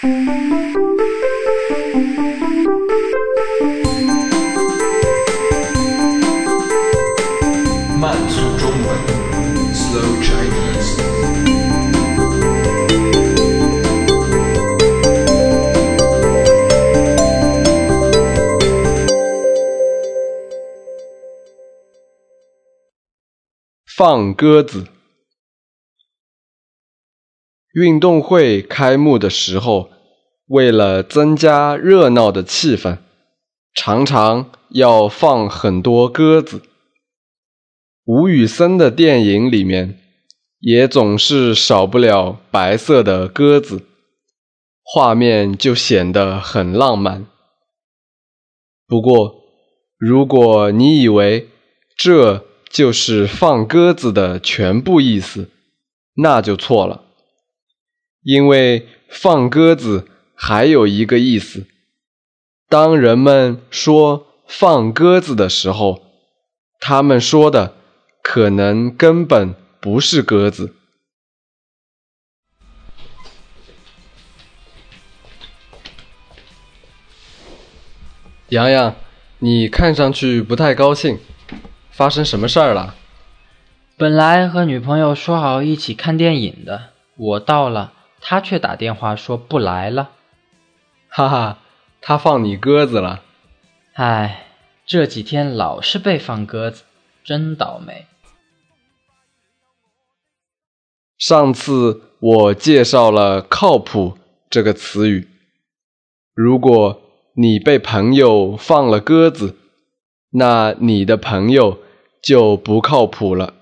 [0.00, 0.06] 慢
[8.28, 8.86] 速中文
[9.74, 11.02] ，Slow Chinese。
[23.84, 24.97] 放鸽子。
[27.80, 29.90] 运动会开幕的时候，
[30.48, 32.98] 为了增加热闹的气氛，
[33.72, 36.62] 常常要放很多鸽子。
[38.04, 39.96] 吴宇森的电影里面，
[40.58, 43.84] 也总是少不了白色的鸽子，
[44.82, 47.26] 画面就显得很浪漫。
[48.88, 49.36] 不过，
[49.96, 51.48] 如果你以为
[51.96, 55.50] 这就是放鸽子的全部意思，
[56.16, 57.04] 那就错了。
[58.28, 61.66] 因为放鸽子还有一个意思，
[62.68, 66.02] 当人们说放鸽子的时候，
[66.78, 67.74] 他们说的
[68.22, 70.74] 可能根本不是鸽子。
[78.50, 78.94] 洋洋，
[79.38, 81.18] 你看上去不太高兴，
[81.90, 82.94] 发生什么事儿了？
[83.96, 90.12] 本来和女朋友说好一起看电影的，我到了，她却打电话说不来了。
[91.08, 91.58] 哈哈，
[92.00, 93.22] 他放你鸽子了。
[93.94, 94.46] 唉，
[94.86, 96.84] 这几天老是被放鸽子，
[97.24, 98.06] 真倒霉。
[101.16, 105.28] 上次我介绍了“靠谱”这个词语，
[106.34, 107.00] 如果
[107.34, 109.56] 你被朋友放了鸽子，
[110.30, 111.78] 那你的朋友
[112.22, 113.54] 就不靠谱了。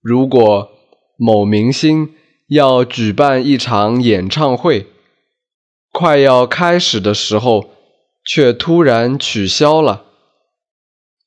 [0.00, 0.70] 如果
[1.18, 2.14] 某明星
[2.48, 4.86] 要举办一场演唱会，
[5.90, 7.70] 快要开始的时候
[8.24, 10.04] 却突然取消了，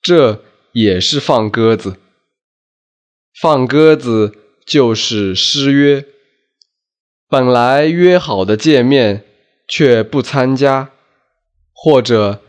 [0.02, 1.98] 这也是放鸽子。
[3.42, 6.06] 放鸽子就是失约，
[7.28, 9.26] 本来约好的见面
[9.68, 10.92] 却不参加，
[11.74, 12.42] 或者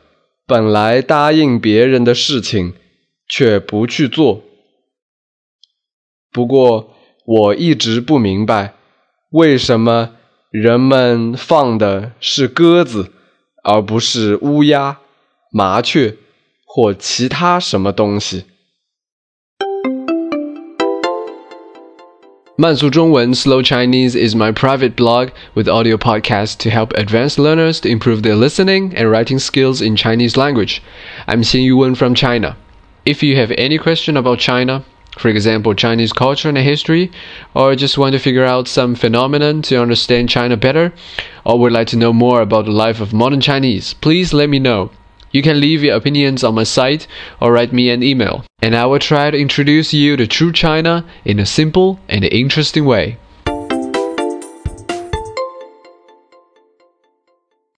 [0.46, 2.74] 本来答应别人的事情
[3.28, 4.42] 却不去做。
[6.32, 6.94] 不过
[7.29, 8.73] 我一直不明白，
[9.31, 10.11] 为什么
[10.51, 13.11] 人们放的是鸽子，
[13.63, 14.99] 而不是乌鸦、
[15.51, 16.15] 麻雀
[16.65, 18.45] 或其他什么东西。
[22.57, 28.21] 慢速中文 Slow Chinese is my private blog with audio podcasts to help advanced learners to improve
[28.21, 30.77] their listening and writing skills in Chinese language.
[31.27, 32.55] I'm Xin Yuwen from China.
[33.03, 34.85] If you have any question about China,
[35.18, 37.10] for example, Chinese culture and history,
[37.54, 40.92] or just want to figure out some phenomenon to understand China better,
[41.44, 44.58] or would like to know more about the life of modern Chinese, please let me
[44.58, 44.90] know.
[45.32, 47.06] You can leave your opinions on my site
[47.40, 51.04] or write me an email, and I will try to introduce you to true China
[51.24, 53.18] in a simple and interesting way.